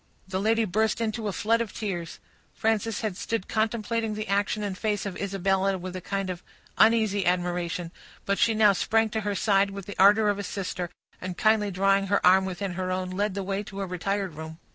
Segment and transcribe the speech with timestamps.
[0.27, 2.17] The lady burst into a flood of tears.
[2.55, 6.41] Frances had stood contemplating the action and face of Isabella with a kind of
[6.75, 7.91] uneasy admiration,
[8.25, 10.89] but she now sprang to her side with the ardor of a sister,
[11.21, 14.57] and kindly drawing her arm within her own, led the way to a retired room.